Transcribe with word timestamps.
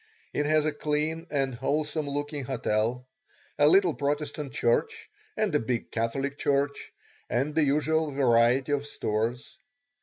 It 0.33 0.47
has 0.47 0.65
a 0.65 0.71
clean 0.71 1.27
and 1.29 1.53
wholesome 1.53 2.09
looking 2.09 2.45
hotel, 2.45 3.07
a 3.59 3.67
little 3.67 3.93
Protestant 3.93 4.51
church 4.51 5.07
and 5.37 5.53
a 5.53 5.59
big 5.59 5.91
Catholic 5.91 6.39
church, 6.39 6.91
and 7.29 7.53
the 7.53 7.63
usual 7.65 8.09
variety 8.09 8.71
of 8.71 8.83
stores. 8.83 9.59